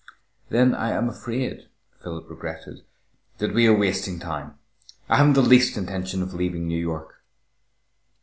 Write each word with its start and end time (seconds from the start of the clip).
"Then 0.49 0.73
I 0.73 0.93
am 0.93 1.07
afraid," 1.09 1.67
Philip 2.01 2.27
regretted, 2.27 2.81
"that 3.37 3.53
we 3.53 3.67
are 3.67 3.77
wasting 3.77 4.17
time. 4.17 4.55
I 5.07 5.17
haven't 5.17 5.33
the 5.33 5.43
least 5.43 5.77
intention 5.77 6.23
of 6.23 6.33
leaving 6.33 6.67
New 6.67 6.79
York." 6.81 7.21